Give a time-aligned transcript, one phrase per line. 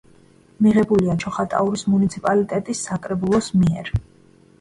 [0.67, 3.93] მიღებულია ჩოხატაურის მუნიციპალიტეტის საკრებულოს მიერ.